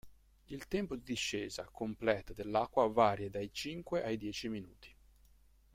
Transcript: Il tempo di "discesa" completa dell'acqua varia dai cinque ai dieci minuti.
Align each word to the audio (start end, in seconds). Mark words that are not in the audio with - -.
Il 0.47 0.67
tempo 0.67 0.95
di 0.95 1.03
"discesa" 1.03 1.69
completa 1.71 2.33
dell'acqua 2.33 2.87
varia 2.91 3.29
dai 3.29 3.53
cinque 3.53 4.03
ai 4.03 4.17
dieci 4.17 4.49
minuti. 4.49 4.91